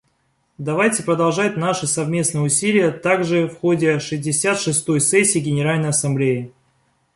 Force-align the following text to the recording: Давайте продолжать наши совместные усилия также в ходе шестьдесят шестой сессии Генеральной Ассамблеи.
Давайте 0.57 1.03
продолжать 1.03 1.57
наши 1.57 1.85
совместные 1.85 2.41
усилия 2.41 2.89
также 2.89 3.47
в 3.47 3.59
ходе 3.59 3.99
шестьдесят 3.99 4.57
шестой 4.59 4.99
сессии 4.99 5.37
Генеральной 5.37 5.89
Ассамблеи. 5.89 6.51